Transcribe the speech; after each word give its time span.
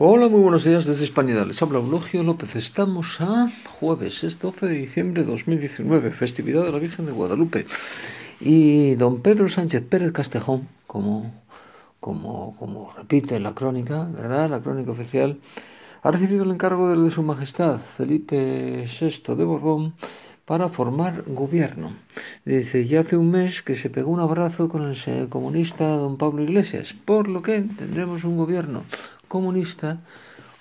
Hola, 0.00 0.28
muy 0.28 0.40
buenos 0.40 0.62
días 0.62 0.86
desde 0.86 1.02
Hispanidad. 1.02 1.44
Les 1.44 1.60
habla 1.60 1.80
Eulogio 1.80 2.22
López. 2.22 2.54
Estamos 2.54 3.20
a 3.20 3.50
jueves, 3.80 4.22
es 4.22 4.38
12 4.38 4.68
de 4.68 4.74
diciembre 4.76 5.24
de 5.24 5.30
2019, 5.32 6.12
festividad 6.12 6.62
de 6.62 6.70
la 6.70 6.78
Virgen 6.78 7.06
de 7.06 7.10
Guadalupe. 7.10 7.66
Y 8.38 8.94
don 8.94 9.22
Pedro 9.22 9.48
Sánchez 9.48 9.82
Pérez 9.82 10.12
Castejón, 10.12 10.68
como, 10.86 11.34
como, 11.98 12.54
como 12.60 12.92
repite 12.92 13.40
la 13.40 13.56
crónica, 13.56 14.04
¿verdad? 14.04 14.48
La 14.48 14.62
crónica 14.62 14.92
oficial, 14.92 15.40
ha 16.04 16.12
recibido 16.12 16.44
el 16.44 16.52
encargo 16.52 16.88
de, 16.90 17.02
de 17.02 17.10
su 17.10 17.24
majestad 17.24 17.80
Felipe 17.80 18.86
VI 18.86 19.34
de 19.34 19.42
Borbón 19.42 19.94
para 20.44 20.68
formar 20.68 21.24
gobierno. 21.26 21.90
Dice, 22.44 22.86
ya 22.86 23.00
hace 23.00 23.16
un 23.16 23.32
mes 23.32 23.62
que 23.62 23.74
se 23.74 23.90
pegó 23.90 24.12
un 24.12 24.20
abrazo 24.20 24.68
con 24.68 24.84
el 24.84 25.28
comunista 25.28 25.88
don 25.88 26.16
Pablo 26.18 26.44
Iglesias, 26.44 26.94
por 27.04 27.26
lo 27.26 27.42
que 27.42 27.62
tendremos 27.62 28.22
un 28.22 28.36
gobierno 28.36 28.84
comunista 29.28 29.98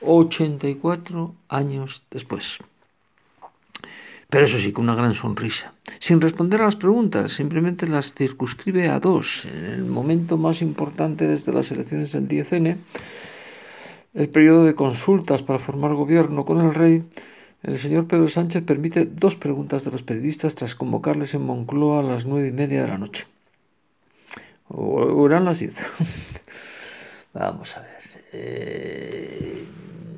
84 0.02 1.34
años 1.50 2.04
después. 2.12 2.60
Pero 4.30 4.46
eso 4.46 4.60
sí, 4.60 4.74
con 4.74 4.84
una 4.84 4.96
gran 4.96 5.14
sonrisa. 5.14 5.74
Sin 6.00 6.20
responder 6.20 6.62
a 6.62 6.66
las 6.66 6.76
preguntas, 6.76 7.32
simplemente 7.32 7.88
las 7.88 8.14
circunscribe 8.14 8.90
a 8.90 9.00
dos. 9.00 9.46
En 9.46 9.66
el 9.66 9.86
momento 9.86 10.38
más 10.38 10.62
importante 10.62 11.26
desde 11.26 11.54
las 11.54 11.72
elecciones 11.72 12.12
del 12.12 12.28
10N, 12.28 12.78
el 14.14 14.30
periodo 14.30 14.66
de 14.66 14.76
consultas 14.76 15.44
para 15.44 15.60
formar 15.60 15.94
gobierno 15.94 16.44
con 16.44 16.60
el 16.60 16.74
rey, 16.74 17.06
el 17.64 17.80
señor 17.80 18.08
Pedro 18.08 18.28
Sánchez 18.28 18.64
permite 18.64 19.06
dos 19.06 19.36
preguntas 19.36 19.86
de 19.86 19.92
los 19.92 20.04
periodistas 20.04 20.56
tras 20.56 20.76
convocarles 20.76 21.34
en 21.34 21.44
Moncloa 21.44 22.00
a 22.00 22.04
las 22.04 22.26
nueve 22.26 22.50
y 22.50 22.52
media 22.52 22.82
de 22.82 22.88
la 22.88 22.98
noche. 22.98 23.28
O 24.68 25.26
eran 25.26 25.46
las 25.46 25.60
diez. 25.60 25.76
Vamos 27.34 27.78
a 27.78 27.82
ver. 27.82 28.17
Eh, 28.34 29.66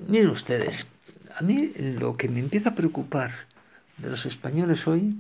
miren 0.07 0.29
ustedes, 0.29 0.87
a 1.35 1.43
mí 1.43 1.71
lo 1.77 2.17
que 2.17 2.29
me 2.29 2.39
empieza 2.39 2.69
a 2.69 2.75
preocupar 2.75 3.31
de 3.97 4.09
los 4.09 4.25
españoles 4.25 4.88
hoy, 4.88 5.16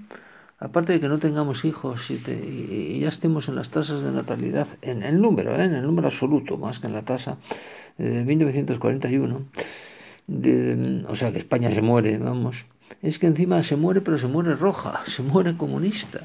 aparte 0.57 0.93
de 0.93 0.99
que 0.99 1.07
no 1.07 1.19
tengamos 1.19 1.65
hijos 1.65 2.09
y, 2.09 2.99
ya 2.99 3.09
estemos 3.09 3.47
en 3.47 3.55
las 3.55 3.69
tasas 3.69 4.01
de 4.01 4.11
natalidad, 4.11 4.67
en 4.81 5.03
el 5.03 5.21
número, 5.21 5.55
¿eh? 5.55 5.63
en 5.63 5.75
el 5.75 5.83
número 5.83 6.07
absoluto, 6.07 6.57
más 6.57 6.79
que 6.79 6.87
en 6.87 6.93
la 6.93 7.03
tasa 7.03 7.37
de 7.97 8.25
1941, 8.25 9.45
o 11.07 11.15
sea 11.15 11.31
que 11.31 11.39
España 11.39 11.71
se 11.71 11.81
muere, 11.81 12.17
vamos 12.17 12.65
es 13.01 13.19
que 13.19 13.27
encima 13.27 13.61
se 13.63 13.75
muere, 13.75 14.01
pero 14.01 14.17
se 14.17 14.27
muere 14.27 14.55
roja, 14.55 15.01
se 15.05 15.23
muere 15.23 15.55
comunista. 15.57 16.21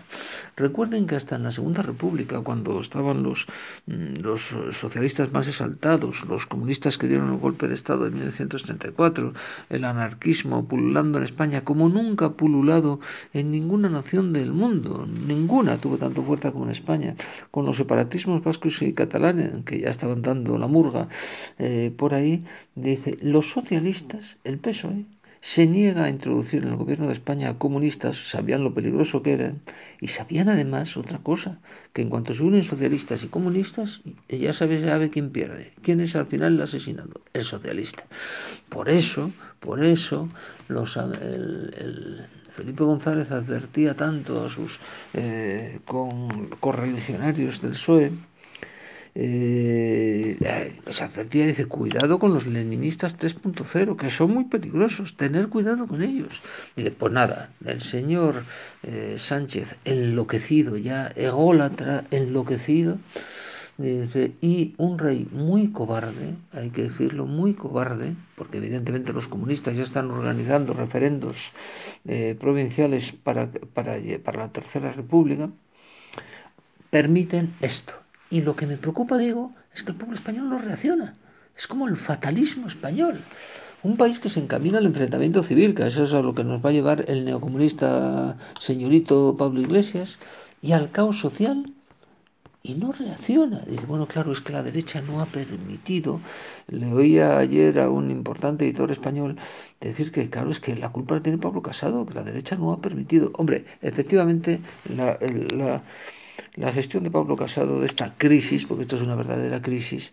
Recuerden 0.57 1.07
que 1.07 1.17
hasta 1.17 1.37
en 1.37 1.43
la 1.43 1.53
Segunda 1.53 1.83
República, 1.83 2.41
cuando 2.41 2.81
estaban 2.81 3.23
los, 3.23 3.47
mm, 3.87 4.21
los 4.23 4.55
socialistas 4.73 5.33
más 5.33 5.49
exaltados, 5.49 6.25
los 6.27 6.47
comunistas 6.47 6.99
que 6.99 7.09
dieron 7.09 7.33
el 7.33 7.39
golpe 7.39 7.69
de 7.69 7.75
Estado 7.75 8.05
de 8.05 8.11
1934, 8.11 9.35
el 9.71 9.85
anarquismo 9.85 10.67
pululando 10.67 11.19
en 11.19 11.25
España, 11.25 11.65
como 11.65 11.89
nunca 11.89 12.31
pululado 12.33 13.01
en 13.33 13.51
ninguna 13.51 13.89
nación 13.89 14.33
del 14.33 14.53
mundo, 14.53 15.07
ninguna 15.07 15.79
tuvo 15.79 15.99
tanto 15.99 16.23
fuerza 16.23 16.53
como 16.53 16.67
en 16.67 16.71
España, 16.71 17.17
con 17.51 17.67
los 17.67 17.77
separatismos 17.77 18.43
vascos 18.43 18.83
y 18.83 18.93
catalanes, 18.93 19.65
que 19.65 19.81
ya 19.81 19.91
estaban 19.91 20.23
dando 20.23 20.59
la 20.59 20.67
murga 20.67 21.09
eh, 21.59 21.93
por 21.97 22.15
ahí, 22.15 22.45
dice, 22.75 23.19
los 23.21 23.51
socialistas, 23.51 24.39
el 24.45 24.59
PSOE, 24.59 25.05
se 25.45 25.67
niega 25.67 26.05
a 26.05 26.09
introducir 26.09 26.63
en 26.63 26.71
el 26.71 26.77
gobierno 26.77 27.07
de 27.07 27.13
España 27.13 27.51
a 27.51 27.59
comunistas, 27.59 28.17
sabían 28.31 28.65
lo 28.65 28.73
peligroso 28.73 29.23
que 29.23 29.35
eran, 29.35 29.61
y 30.01 30.09
sabían 30.09 30.49
además 30.49 30.97
otra 30.97 31.19
cosa, 31.19 31.59
que 31.93 32.01
en 32.01 32.09
cuanto 32.09 32.33
se 32.33 32.43
unen 32.43 32.63
socialistas 32.63 33.25
y 33.25 33.29
comunistas, 33.29 34.01
ya 34.27 34.55
sabe, 34.55 34.83
sabe 34.83 35.11
quién 35.11 35.29
pierde, 35.29 35.75
quién 35.83 36.01
es 36.01 36.17
al 36.17 36.25
final 36.29 36.55
el 36.55 36.63
asesinado, 36.63 37.21
el 37.35 37.43
socialista. 37.43 38.07
Por 38.71 38.89
eso, 38.89 39.33
por 39.61 39.85
eso, 39.85 40.31
los, 40.69 40.97
el, 40.97 42.25
Felipe 42.57 42.83
González 42.83 43.31
advertía 43.31 43.95
tanto 43.95 44.47
a 44.47 44.49
sus 44.49 44.81
eh, 45.13 45.79
correligionarios 46.59 47.61
del 47.61 47.73
PSOE, 47.73 48.13
eh, 49.15 50.37
advertía, 51.03 51.47
dice, 51.47 51.67
cuidado 51.67 52.19
con 52.19 52.35
los 52.35 52.47
leninistas 52.47 53.19
3.0, 53.19 53.97
que 53.97 54.11
son 54.11 54.33
muy 54.33 54.45
peligrosos, 54.45 55.17
tener 55.17 55.49
cuidado 55.49 55.87
con 55.87 56.03
ellos. 56.03 56.41
Y 56.77 56.91
pues 56.91 57.13
nada, 57.13 57.53
el 57.65 57.81
señor 57.81 58.45
eh, 58.83 59.17
Sánchez 59.19 59.77
enloquecido, 59.85 60.77
ya 60.77 61.09
ególatra, 61.15 62.05
enloquecido, 62.11 62.99
dice, 63.79 64.33
y 64.41 64.75
un 64.79 64.99
rey 64.99 65.29
muy 65.31 65.71
cobarde, 65.71 66.35
hay 66.53 66.71
que 66.71 66.83
decirlo, 66.83 67.27
muy 67.27 67.55
cobarde, 67.55 68.15
porque 68.35 68.59
evidentemente 68.59 69.13
los 69.13 69.29
comunistas 69.29 69.77
ya 69.77 69.85
están 69.85 70.11
organizando 70.11 70.75
referendos 70.75 71.53
eh, 72.07 72.37
provinciales 72.39 73.13
para, 73.13 73.51
para, 73.73 73.97
para 74.25 74.41
la 74.41 74.53
Tercera 74.53 74.91
República, 74.91 75.51
permiten 76.91 77.53
esto 77.61 78.04
y 78.35 78.43
lo 78.43 78.57
que 78.57 78.67
me 78.67 78.77
preocupa, 78.77 79.17
digo, 79.17 79.53
es 79.73 79.85
que 79.85 79.93
el 79.93 79.97
pueblo 79.97 80.17
español 80.17 80.49
no 80.49 80.59
reacciona. 80.59 81.15
Es 81.57 81.69
como 81.69 81.87
el 81.87 81.97
fatalismo 81.97 82.67
español. 82.67 83.21
Un 83.85 83.97
país 83.97 84.19
que 84.19 84.29
se 84.29 84.41
encamina 84.41 84.79
al 84.79 84.87
enfrentamiento 84.87 85.45
civil, 85.45 85.73
que 85.73 85.87
eso 85.87 86.03
es 86.03 86.13
a 86.13 86.21
lo 86.21 86.35
que 86.35 86.43
nos 86.43 86.61
va 86.61 86.71
a 86.71 86.73
llevar 86.73 87.05
el 87.07 87.25
neocomunista 87.25 88.37
señorito 88.59 89.37
Pablo 89.37 89.61
Iglesias, 89.61 90.19
y 90.61 90.73
al 90.73 90.91
caos 90.91 91.21
social, 91.21 91.73
y 92.65 92.75
no 92.75 92.91
reacciona. 92.91 93.61
Dice, 93.61 93.87
bueno, 93.87 94.09
claro, 94.09 94.33
es 94.33 94.41
que 94.41 94.53
la 94.53 94.65
derecha 94.65 95.01
no 95.01 95.21
ha 95.21 95.27
permitido. 95.27 96.21
Le 96.67 96.93
oía 96.93 97.39
ayer 97.39 97.79
a 97.79 97.89
un 97.89 98.11
importante 98.11 98.65
editor 98.65 98.91
español 98.91 99.37
decir 99.81 100.11
que, 100.11 100.29
claro, 100.29 100.51
es 100.51 100.59
que 100.59 100.75
la 100.75 100.89
culpa 100.89 101.15
la 101.15 101.23
tiene 101.23 101.39
Pablo 101.39 101.63
Casado, 101.63 102.05
que 102.05 102.15
la 102.15 102.25
derecha 102.25 102.57
no 102.57 102.73
ha 102.73 102.81
permitido. 102.81 103.31
Hombre, 103.37 103.65
efectivamente, 103.81 104.61
la, 104.93 105.17
la 105.57 105.85
la 106.57 106.73
gestión 106.73 107.05
de 107.05 107.11
Pablo 107.11 107.37
Casado 107.37 107.81
de 107.81 107.87
esta 107.87 108.15
crisis, 108.17 108.65
porque 108.65 108.83
esto 108.83 108.97
es 108.97 109.03
una 109.03 109.15
verdadera 109.15 109.61
crisis, 109.61 110.13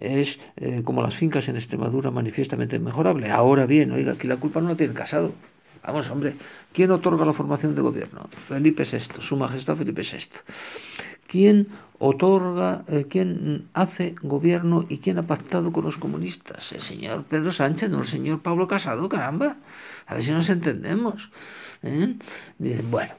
es 0.00 0.38
eh, 0.56 0.82
como 0.84 1.02
las 1.02 1.14
fincas 1.14 1.48
en 1.48 1.56
Extremadura 1.56 2.10
manifiestamente 2.10 2.78
mejorable. 2.78 3.30
Ahora 3.30 3.66
bien, 3.66 3.92
oiga, 3.92 4.12
aquí 4.12 4.26
la 4.26 4.36
culpa 4.36 4.60
no 4.60 4.68
la 4.68 4.76
tiene 4.76 4.94
Casado. 4.94 5.32
Vamos, 5.84 6.08
hombre, 6.10 6.34
¿quién 6.72 6.90
otorga 6.92 7.24
la 7.24 7.32
formación 7.32 7.74
de 7.74 7.82
gobierno? 7.82 8.28
Felipe 8.48 8.84
VI, 8.84 9.20
su 9.20 9.36
majestad 9.36 9.76
Felipe 9.76 10.02
VI. 10.02 10.38
¿Quién 11.26 11.68
otorga, 11.98 12.84
eh, 12.88 13.06
quién 13.08 13.68
hace 13.74 14.14
gobierno 14.22 14.84
y 14.88 14.98
quién 14.98 15.18
ha 15.18 15.26
pactado 15.26 15.72
con 15.72 15.84
los 15.84 15.98
comunistas? 15.98 16.72
El 16.72 16.82
señor 16.82 17.24
Pedro 17.24 17.50
Sánchez, 17.50 17.90
no 17.90 18.00
el 18.00 18.06
señor 18.06 18.42
Pablo 18.42 18.68
Casado, 18.68 19.08
caramba. 19.08 19.56
A 20.06 20.14
ver 20.14 20.22
si 20.22 20.30
nos 20.30 20.50
entendemos. 20.50 21.30
¿eh? 21.82 22.14
bueno, 22.90 23.14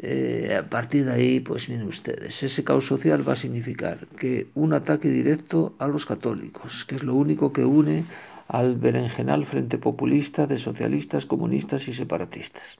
eh, 0.00 0.56
a 0.58 0.68
partir 0.68 1.04
de 1.04 1.12
ahí, 1.12 1.40
pues 1.40 1.68
miren 1.68 1.88
ustedes, 1.88 2.42
ese 2.42 2.64
caos 2.64 2.86
social 2.86 3.26
va 3.28 3.34
a 3.34 3.36
significar 3.36 4.06
que 4.18 4.48
un 4.54 4.72
ataque 4.72 5.08
directo 5.08 5.74
a 5.78 5.88
los 5.88 6.06
católicos, 6.06 6.84
que 6.84 6.96
es 6.96 7.02
lo 7.02 7.14
único 7.14 7.52
que 7.52 7.64
une 7.64 8.04
al 8.48 8.76
berenjenal 8.76 9.44
frente 9.44 9.78
populista 9.78 10.46
de 10.46 10.58
socialistas, 10.58 11.26
comunistas 11.26 11.86
y 11.88 11.92
separatistas. 11.92 12.78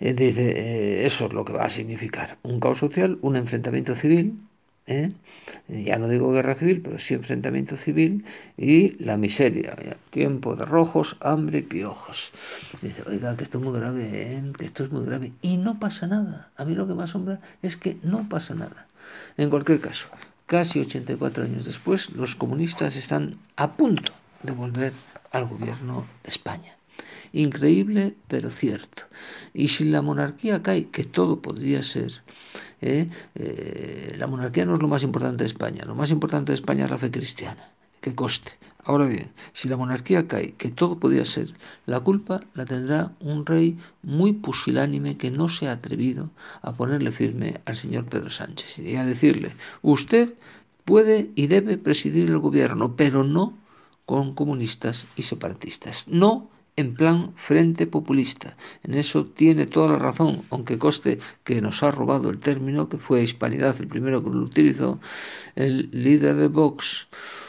Eh, 0.00 0.14
dice, 0.14 0.50
eh, 0.50 1.06
eso 1.06 1.26
es 1.26 1.32
lo 1.32 1.44
que 1.44 1.52
va 1.52 1.64
a 1.64 1.70
significar 1.70 2.38
un 2.42 2.58
caos 2.58 2.78
social, 2.78 3.18
un 3.22 3.36
enfrentamiento 3.36 3.94
civil, 3.94 4.40
¿eh? 4.90 5.12
ya 5.68 5.98
no 5.98 6.08
digo 6.08 6.32
guerra 6.32 6.54
civil, 6.54 6.82
pero 6.82 6.98
sí 6.98 7.14
enfrentamiento 7.14 7.76
civil 7.76 8.24
y 8.56 9.02
la 9.02 9.16
miseria, 9.16 9.76
tiempo 10.10 10.56
de 10.56 10.64
rojos, 10.64 11.16
hambre 11.20 11.58
y 11.58 11.62
piojos. 11.62 12.32
Dice, 12.82 13.02
oiga, 13.06 13.36
que 13.36 13.44
esto 13.44 13.58
es 13.58 13.64
muy 13.64 13.78
grave, 13.78 14.10
¿eh? 14.12 14.42
que 14.58 14.66
esto 14.66 14.84
es 14.84 14.90
muy 14.90 15.04
grave. 15.04 15.32
Y 15.42 15.56
no 15.56 15.78
pasa 15.78 16.06
nada. 16.06 16.50
A 16.56 16.64
mí 16.64 16.74
lo 16.74 16.86
que 16.86 16.94
me 16.94 17.04
asombra 17.04 17.40
es 17.62 17.76
que 17.76 17.98
no 18.02 18.28
pasa 18.28 18.54
nada. 18.54 18.86
En 19.36 19.48
cualquier 19.48 19.80
caso, 19.80 20.08
casi 20.46 20.80
84 20.80 21.44
años 21.44 21.64
después, 21.66 22.10
los 22.10 22.36
comunistas 22.36 22.96
están 22.96 23.38
a 23.56 23.76
punto 23.76 24.12
de 24.42 24.52
volver 24.52 24.92
al 25.30 25.46
gobierno 25.46 26.06
de 26.22 26.28
España. 26.28 26.79
Increíble, 27.32 28.16
pero 28.28 28.50
cierto. 28.50 29.04
Y 29.54 29.68
si 29.68 29.84
la 29.84 30.02
monarquía 30.02 30.62
cae, 30.62 30.88
que 30.88 31.04
todo 31.04 31.40
podría 31.40 31.82
ser, 31.82 32.22
¿eh? 32.80 33.08
Eh, 33.34 34.14
la 34.18 34.26
monarquía 34.26 34.66
no 34.66 34.74
es 34.74 34.82
lo 34.82 34.88
más 34.88 35.02
importante 35.02 35.44
de 35.44 35.48
España. 35.48 35.84
Lo 35.86 35.94
más 35.94 36.10
importante 36.10 36.52
de 36.52 36.56
España 36.56 36.84
es 36.84 36.90
la 36.90 36.98
fe 36.98 37.10
cristiana. 37.10 37.70
Que 38.00 38.14
coste. 38.14 38.52
Ahora 38.82 39.06
bien, 39.06 39.30
si 39.52 39.68
la 39.68 39.76
monarquía 39.76 40.26
cae, 40.26 40.52
que 40.52 40.70
todo 40.70 40.98
podría 40.98 41.26
ser, 41.26 41.54
la 41.84 42.00
culpa 42.00 42.40
la 42.54 42.64
tendrá 42.64 43.12
un 43.20 43.44
rey 43.44 43.78
muy 44.02 44.32
pusilánime 44.32 45.18
que 45.18 45.30
no 45.30 45.50
se 45.50 45.68
ha 45.68 45.72
atrevido 45.72 46.30
a 46.62 46.72
ponerle 46.72 47.12
firme 47.12 47.60
al 47.66 47.76
señor 47.76 48.06
Pedro 48.06 48.30
Sánchez 48.30 48.78
y 48.78 48.96
a 48.96 49.04
decirle, 49.04 49.54
usted 49.82 50.34
puede 50.86 51.30
y 51.34 51.46
debe 51.48 51.76
presidir 51.76 52.30
el 52.30 52.38
gobierno, 52.38 52.96
pero 52.96 53.22
no 53.22 53.52
con 54.06 54.34
comunistas 54.34 55.06
y 55.14 55.22
separatistas. 55.22 56.08
No 56.08 56.48
en 56.80 56.94
plan 56.94 57.32
frente 57.36 57.86
populista. 57.86 58.56
En 58.82 58.94
eso 58.94 59.26
tiene 59.26 59.66
toda 59.66 59.88
la 59.88 59.98
razón, 59.98 60.42
aunque 60.50 60.78
coste 60.78 61.20
que 61.44 61.60
nos 61.60 61.82
ha 61.82 61.90
robado 61.90 62.30
el 62.30 62.40
término, 62.40 62.88
que 62.88 62.98
fue 62.98 63.22
Hispanidad 63.22 63.76
el 63.78 63.88
primero 63.88 64.24
que 64.24 64.30
lo 64.30 64.40
utilizó, 64.40 64.98
el 65.54 65.88
líder 65.92 66.36
de 66.36 66.48
Vox, 66.48 67.08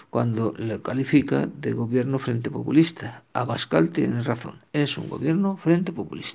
cuando 0.09 0.53
le 0.57 0.81
califica 0.81 1.47
de 1.47 1.71
gobierno 1.71 2.19
frente 2.19 2.51
populista. 2.51 3.23
Abascal 3.33 3.89
tiene 3.89 4.21
razón, 4.21 4.59
es 4.73 4.97
un 4.97 5.09
gobierno 5.09 5.57
frente 5.57 5.93
populista. 5.93 6.29